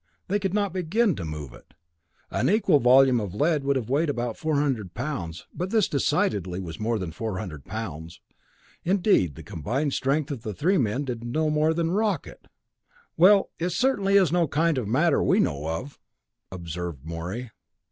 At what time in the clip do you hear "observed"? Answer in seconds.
16.51-17.05